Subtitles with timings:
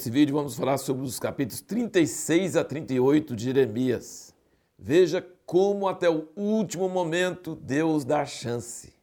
[0.00, 4.34] Nesse vídeo vamos falar sobre os capítulos 36 a 38 de Jeremias.
[4.78, 8.94] Veja como até o último momento Deus dá chance.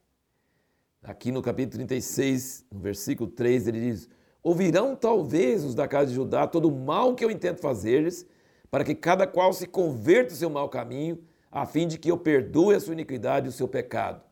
[1.04, 4.10] Aqui no capítulo 36, no versículo 3, ele diz:
[4.42, 8.26] Ouvirão talvez os da casa de Judá todo o mal que eu intento fazer-lhes,
[8.72, 11.20] para que cada qual se converta o seu mau caminho,
[11.52, 14.24] a fim de que eu perdoe a sua iniquidade e o seu pecado.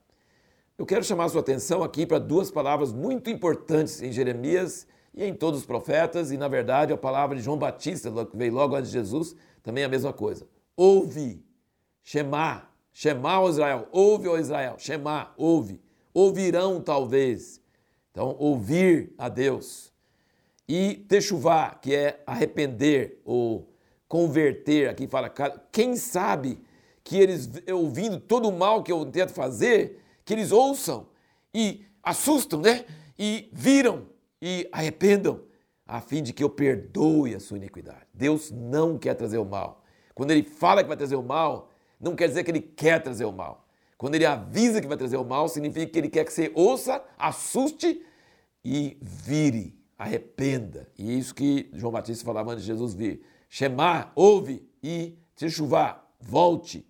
[0.79, 5.23] Eu quero chamar a sua atenção aqui para duas palavras muito importantes em Jeremias e
[5.23, 8.75] em todos os profetas, e na verdade a palavra de João Batista, que veio logo
[8.75, 10.45] antes de Jesus, também é a mesma coisa.
[10.75, 11.41] Ouve,
[12.03, 15.81] Shema, Shema, ó Israel, ouve, ó Israel, Shema, ouve.
[16.13, 17.61] Ouvirão talvez.
[18.11, 19.91] Então, ouvir a Deus.
[20.67, 23.69] E techuvá, que é arrepender ou
[24.07, 25.29] converter, aqui fala,
[25.71, 26.59] quem sabe
[27.03, 31.07] que eles, ouvindo todo o mal que eu tento fazer, que eles ouçam
[31.53, 32.85] e assustam, né?
[33.17, 34.07] E viram
[34.47, 35.41] e arrependam,
[35.87, 38.05] a fim de que eu perdoe a sua iniquidade.
[38.13, 39.83] Deus não quer trazer o mal.
[40.13, 43.25] Quando ele fala que vai trazer o mal, não quer dizer que ele quer trazer
[43.25, 43.67] o mal.
[43.97, 47.03] Quando ele avisa que vai trazer o mal, significa que ele quer que você ouça,
[47.17, 48.05] assuste
[48.63, 50.87] e vire, arrependa.
[50.95, 53.25] E é isso que João Batista falava antes de Jesus vir.
[53.49, 56.87] Shema, ouve e se chuvar, volte.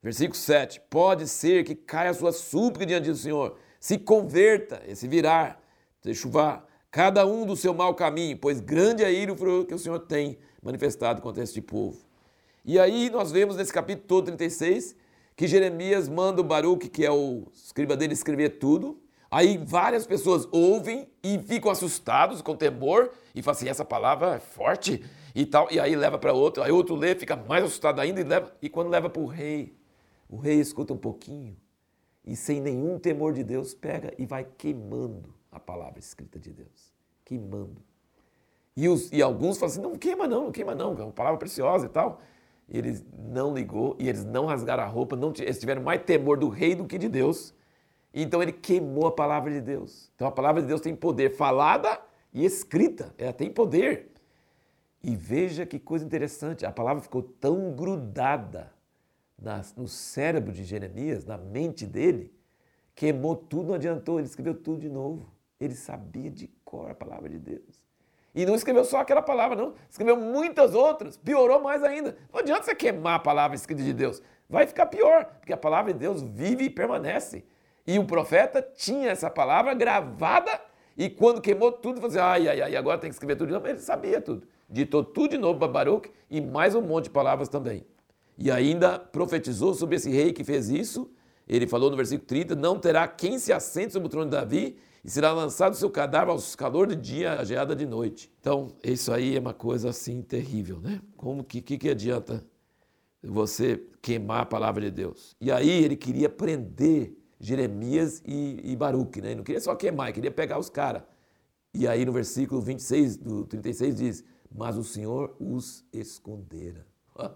[0.00, 0.80] Versículo 7.
[0.88, 5.60] Pode ser que caia a sua súplica diante do Senhor, se converta, esse virar,
[6.00, 9.34] se chuvar, cada um do seu mau caminho, pois grande é a ira
[9.66, 11.98] que o Senhor tem manifestado contra este povo.
[12.64, 14.94] E aí nós vemos nesse capítulo todo 36
[15.36, 19.00] que Jeremias manda o Baruque, que é o escriba dele, escrever tudo.
[19.30, 24.38] Aí várias pessoas ouvem e ficam assustados com temor e falam assim: essa palavra é
[24.40, 25.68] forte e tal.
[25.70, 28.52] E aí leva para outro, aí outro lê, fica mais assustado ainda e leva.
[28.60, 29.76] E quando leva para o rei,
[30.28, 31.56] o rei escuta um pouquinho
[32.26, 36.92] e sem nenhum temor de Deus pega e vai queimando a palavra escrita de Deus.
[37.24, 37.82] Queimando.
[38.76, 41.38] E, os, e alguns falam assim: não queima não, não queima não, é uma palavra
[41.38, 42.20] preciosa e tal
[42.68, 46.48] ele não ligou e eles não rasgaram a roupa, não, eles tiveram mais temor do
[46.48, 47.54] rei do que de Deus.
[48.12, 50.10] Então ele queimou a palavra de Deus.
[50.14, 51.98] Então a palavra de Deus tem poder falada
[52.32, 54.12] e escrita, ela tem poder.
[55.02, 58.72] E veja que coisa interessante, a palavra ficou tão grudada
[59.76, 62.34] no cérebro de Jeremias, na mente dele,
[62.94, 65.32] queimou tudo, não adiantou, ele escreveu tudo de novo.
[65.60, 67.80] Ele sabia de cor a palavra de Deus.
[68.34, 69.74] E não escreveu só aquela palavra, não.
[69.90, 71.16] Escreveu muitas outras.
[71.16, 72.16] Piorou mais ainda.
[72.32, 74.22] Não adianta você queimar a palavra escrita de Deus.
[74.48, 77.44] Vai ficar pior, porque a palavra de Deus vive e permanece.
[77.86, 80.60] E o profeta tinha essa palavra gravada
[80.98, 83.54] e quando queimou tudo, falou assim, ai, ai, ai, agora tem que escrever tudo de
[83.54, 83.68] novo.
[83.68, 84.48] Ele sabia tudo.
[84.68, 87.86] Ditou tudo de novo para Baruch e mais um monte de palavras também.
[88.36, 91.08] E ainda profetizou sobre esse rei que fez isso.
[91.48, 94.76] Ele falou no versículo 30, não terá quem se assente sobre o trono de Davi
[95.02, 98.30] e será lançado seu cadáver aos calor de dia, a geada de noite.
[98.38, 101.00] Então, isso aí é uma coisa assim terrível, né?
[101.16, 102.44] Como que, que, que adianta
[103.22, 105.34] você queimar a palavra de Deus?
[105.40, 109.28] E aí ele queria prender Jeremias e, e Baruque, né?
[109.28, 111.02] Ele não queria só queimar, ele queria pegar os caras.
[111.72, 116.86] E aí no versículo 26 do 36 diz: Mas o Senhor os escondera.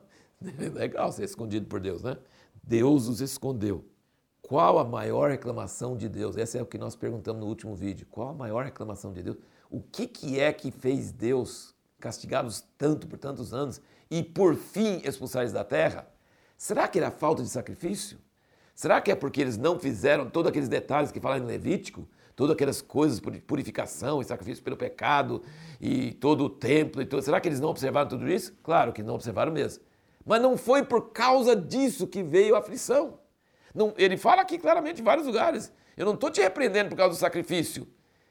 [0.75, 2.19] Legal ser escondido por Deus, né?
[2.63, 3.85] Deus os escondeu.
[4.53, 6.37] Qual a maior reclamação de Deus?
[6.37, 8.07] Essa é o que nós perguntamos no último vídeo.
[8.11, 9.39] Qual a maior reclamação de Deus?
[9.71, 13.81] O que, que é que fez Deus castigá-los tanto por tantos anos
[14.11, 16.07] e por fim expulsar eles da terra?
[16.55, 18.19] Será que era falta de sacrifício?
[18.75, 22.07] Será que é porque eles não fizeram todos aqueles detalhes que falam em Levítico?
[22.37, 25.43] Todas aquelas coisas purificação e sacrifício pelo pecado
[25.81, 27.23] e todo o templo e tudo.
[27.23, 28.53] Será que eles não observaram tudo isso?
[28.63, 29.83] Claro que não observaram mesmo.
[30.27, 33.22] Mas não foi por causa disso que veio a aflição.
[33.75, 35.73] Não, ele fala aqui claramente em vários lugares.
[35.97, 37.87] Eu não estou te repreendendo por causa do sacrifício.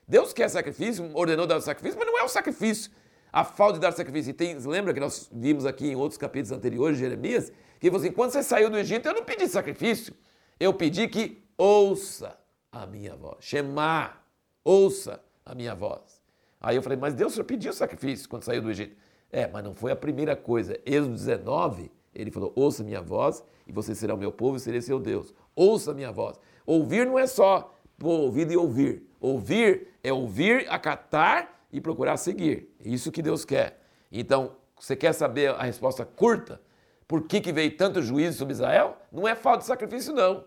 [0.07, 2.91] Deus quer sacrifício, ordenou dar o sacrifício, mas não é o sacrifício.
[3.31, 4.31] A falta de dar sacrifício.
[4.31, 7.49] E tem, lembra que nós vimos aqui em outros capítulos anteriores Jeremias,
[7.79, 10.13] que ele falou assim: quando você saiu do Egito, eu não pedi sacrifício.
[10.59, 12.37] Eu pedi que ouça
[12.71, 13.37] a minha voz.
[13.39, 14.17] Shema,
[14.63, 16.21] ouça a minha voz.
[16.59, 18.95] Aí eu falei, mas Deus só pediu sacrifício quando saiu do Egito.
[19.31, 20.77] É, mas não foi a primeira coisa.
[20.85, 24.81] Êxodo 19, ele falou: ouça minha voz e você será o meu povo e serei
[24.81, 25.33] seu Deus.
[25.55, 26.39] Ouça minha voz.
[26.65, 29.03] Ouvir não é só pôr ouvido e ouvir.
[29.19, 32.73] Ouvir é ouvir, acatar e procurar seguir.
[32.83, 33.79] É isso que Deus quer.
[34.11, 36.59] Então, você quer saber a resposta curta?
[37.07, 38.97] Por que, que veio tanto juízo sobre Israel?
[39.11, 40.45] Não é falta de sacrifício, não.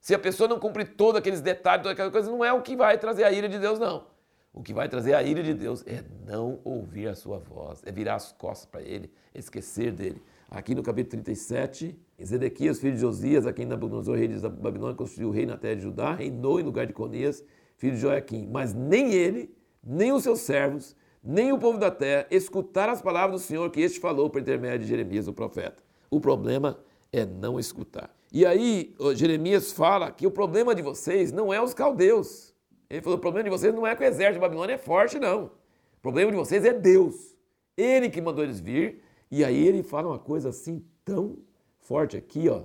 [0.00, 2.76] Se a pessoa não cumprir todos aqueles detalhes, todas aquelas coisas, não é o que
[2.76, 4.06] vai trazer a ira de Deus, não.
[4.52, 7.92] O que vai trazer a ira de Deus é não ouvir a sua voz, é
[7.92, 10.22] virar as costas para ele, esquecer dele.
[10.48, 15.28] Aqui no capítulo 37, Zedequias, filho de Josias, a quem Nabucodonosor, rei da Babilônia, construiu
[15.28, 17.44] o rei na terra de Judá, reinou em lugar de Conias,
[17.76, 18.48] filho de Joaquim.
[18.50, 19.52] Mas nem ele,
[19.82, 23.80] nem os seus servos, nem o povo da terra escutar as palavras do Senhor que
[23.80, 25.82] este falou por intermédio de Jeremias, o profeta.
[26.08, 26.78] O problema
[27.12, 28.14] é não escutar.
[28.32, 32.54] E aí, Jeremias fala que o problema de vocês não é os caldeus.
[32.88, 35.18] Ele falou: o problema de vocês não é que o exército de Babilônia é forte,
[35.18, 35.46] não.
[35.46, 37.36] O problema de vocês é Deus.
[37.76, 39.02] Ele que mandou eles vir.
[39.30, 41.38] E aí ele fala uma coisa assim tão
[41.80, 42.62] forte aqui, ó.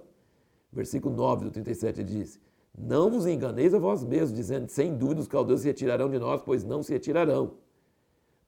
[0.72, 2.40] Versículo 9 do 37 ele diz:
[2.78, 6.42] Não vos enganeis a vós mesmos, dizendo: Sem dúvida os caldeus se retirarão de nós,
[6.42, 7.56] pois não se retirarão.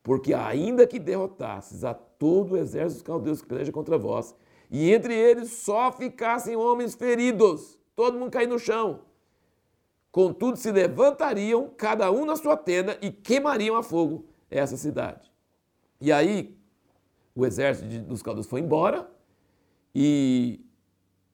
[0.02, 4.36] Porque ainda que derrotasses a todo o exército dos caldeus que peleja contra vós,
[4.70, 9.02] e entre eles só ficassem homens feridos, todo mundo cair no chão.
[10.12, 15.32] Contudo, se levantariam, cada um na sua tenda, e queimariam a fogo essa cidade.
[16.00, 16.58] E aí,
[17.36, 19.10] o exército dos caldeus foi embora,
[19.96, 20.60] e,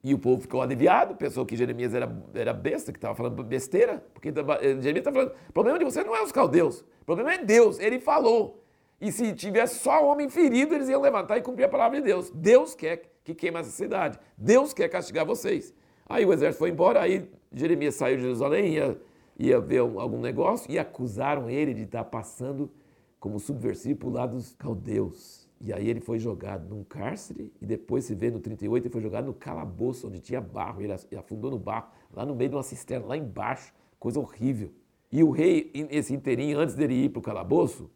[0.02, 4.04] e o povo ficou aliviado, pensou que Jeremias era, era besta, que estava falando besteira,
[4.12, 4.32] porque eh,
[4.80, 7.78] Jeremias está falando: o problema de você não é os caldeus, o problema é Deus,
[7.78, 8.64] ele falou.
[9.00, 12.30] E se tivesse só homem ferido, eles iam levantar e cumprir a palavra de Deus.
[12.34, 14.18] Deus quer que queima essa cidade.
[14.36, 15.72] Deus quer castigar vocês.
[16.06, 19.00] Aí o exército foi embora, aí Jeremias saiu de Jerusalém, ia,
[19.38, 22.70] ia ver algum negócio, e acusaram ele de estar passando
[23.18, 25.48] como subversivo para o lado dos caldeus.
[25.60, 29.02] E aí ele foi jogado num cárcere, e depois se vê no 38, ele foi
[29.02, 32.62] jogado no calabouço, onde tinha barro, ele afundou no barro, lá no meio de uma
[32.62, 34.70] cisterna, lá embaixo, coisa horrível.
[35.12, 37.90] E o rei, esse inteirinho, antes dele ir para o calabouço,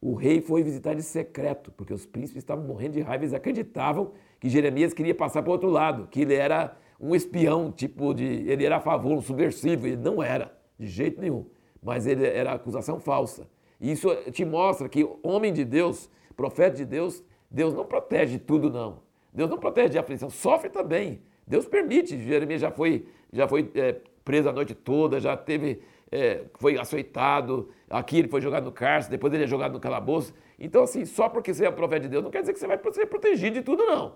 [0.00, 4.12] o rei foi visitar de secreto, porque os príncipes estavam morrendo de raiva, eles acreditavam
[4.40, 8.24] que Jeremias queria passar para o outro lado, que ele era um espião, tipo de.
[8.24, 9.86] ele era a favor, um subversivo.
[9.86, 11.46] Ele não era, de jeito nenhum.
[11.82, 13.46] Mas ele era acusação falsa.
[13.80, 18.70] E isso te mostra que homem de Deus, profeta de Deus, Deus não protege tudo,
[18.70, 19.02] não.
[19.32, 21.22] Deus não protege de aflição, sofre também.
[21.46, 22.18] Deus permite.
[22.18, 25.82] Jeremias já foi, já foi é, preso a noite toda, já teve
[26.14, 30.32] é, foi açoitado, aqui ele foi jogado no cárcere, depois ele é jogado no calabouço.
[30.58, 32.78] Então, assim, só porque você é profeta de Deus, não quer dizer que você vai
[32.92, 34.14] ser protegido de tudo, não.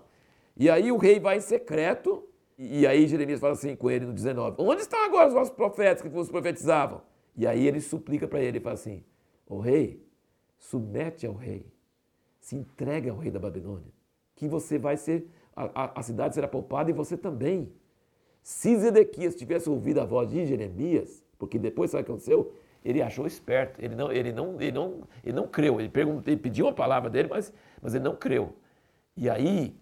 [0.55, 2.23] E aí o rei vai em secreto,
[2.57, 6.01] e aí Jeremias fala assim com ele no 19: Onde estão agora os vossos profetas
[6.01, 7.01] que vos profetizavam?
[7.35, 9.03] E aí ele suplica para ele e fala assim:
[9.45, 10.01] O rei,
[10.57, 11.65] submete ao rei,
[12.39, 13.91] se entregue ao rei da Babilônia,
[14.35, 17.71] que você vai ser, a, a, cidade será poupada e você também.
[18.41, 22.53] Se Zedequias tivesse ouvido a voz de Jeremias, porque depois, sabe o que aconteceu?
[22.83, 25.79] Ele achou esperto, ele não, ele não, ele não, ele não creu.
[25.79, 28.55] Ele, perguntou, ele pediu uma palavra dele, mas, mas ele não creu.
[29.17, 29.75] E aí,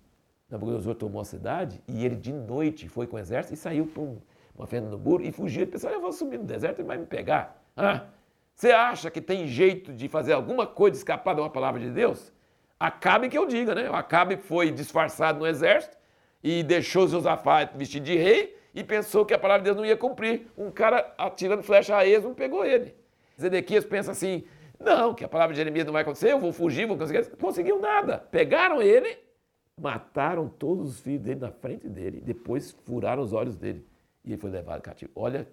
[0.49, 4.01] Nabucodonosor tomou a cidade e ele de noite foi com o exército e saiu para
[4.01, 4.17] um,
[4.55, 5.61] uma fenda no muro e fugiu.
[5.61, 7.61] Ele pensou: eu vou subir no deserto e vai me pegar.
[7.75, 8.07] Ah,
[8.55, 12.33] você acha que tem jeito de fazer alguma coisa escapar de uma palavra de Deus?
[12.79, 13.89] Acabe que eu diga, né?
[13.91, 15.97] Acabe foi disfarçado no exército
[16.43, 19.97] e deixou Josafá vestido de rei e pensou que a palavra de Deus não ia
[19.97, 20.47] cumprir.
[20.57, 22.95] Um cara atirando flecha a esmo pegou ele.
[23.39, 24.43] Zedequias pensa assim:
[24.79, 27.25] não, que a palavra de Jeremias não vai acontecer, eu vou fugir, vou conseguir.
[27.37, 28.19] Conseguiu nada.
[28.19, 29.17] Pegaram ele,
[29.79, 33.85] mataram todos os filhos dele na frente dele, depois furaram os olhos dele
[34.23, 35.11] e ele foi levado cativo.
[35.15, 35.47] Olha,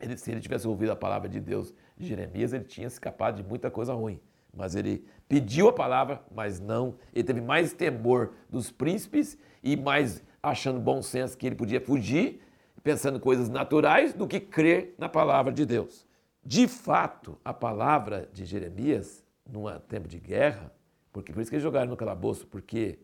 [0.00, 3.48] ele, se ele tivesse ouvido a palavra de Deus de Jeremias, ele tinha escapado de
[3.48, 4.20] muita coisa ruim.
[4.54, 6.96] Mas ele pediu a palavra, mas não.
[7.14, 12.40] Ele teve mais temor dos príncipes e mais achando bom senso que ele podia fugir,
[12.82, 16.06] pensando coisas naturais, do que crer na palavra de Deus.
[16.44, 20.72] De fato, a palavra de Jeremias, num tempo de guerra,
[21.12, 22.98] porque por isso que eles jogaram no calabouço, porque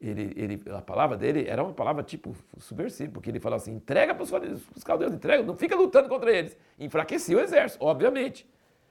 [0.00, 4.14] ele, ele, a palavra dele era uma palavra tipo subversiva, porque ele falava assim: entrega
[4.14, 6.56] para os caldeus, entrega, não fica lutando contra eles.
[6.78, 8.48] Enfraquecia o exército, obviamente.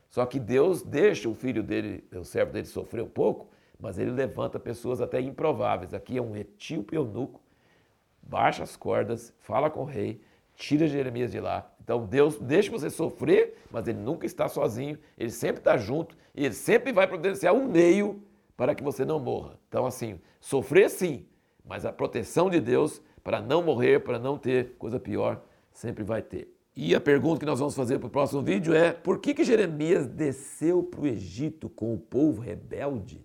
[0.09, 3.47] Só que Deus deixa o filho dele, o servo dele, sofrer um pouco,
[3.79, 5.93] mas ele levanta pessoas até improváveis.
[5.93, 7.41] Aqui é um etíope eunuco
[8.29, 10.21] baixa as cordas, fala com o rei,
[10.55, 11.69] tira Jeremias de lá.
[11.81, 16.45] Então Deus deixa você sofrer, mas ele nunca está sozinho, ele sempre está junto e
[16.45, 18.21] ele sempre vai providenciar um meio
[18.55, 19.57] para que você não morra.
[19.67, 21.25] Então, assim, sofrer sim,
[21.65, 26.21] mas a proteção de Deus para não morrer, para não ter coisa pior, sempre vai
[26.21, 26.53] ter.
[26.81, 29.43] E a pergunta que nós vamos fazer para o próximo vídeo é: por que, que
[29.43, 33.21] Jeremias desceu para o Egito com o povo rebelde,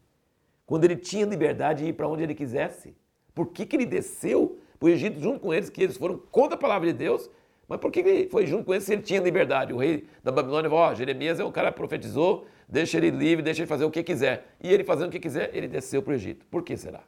[0.67, 2.97] quando ele tinha liberdade de ir para onde ele quisesse?
[3.33, 6.59] Por que, que ele desceu o Egito junto com eles, que eles foram contra a
[6.59, 7.31] palavra de Deus.
[7.69, 9.73] Mas por que ele foi junto com eles se ele tinha liberdade?
[9.73, 13.41] O rei da Babilônia falou: oh, Jeremias é um cara que profetizou, deixa ele livre,
[13.41, 14.49] deixa ele fazer o que quiser.
[14.61, 16.45] E ele fazendo o que quiser, ele desceu para o Egito.
[16.51, 17.05] Por que será?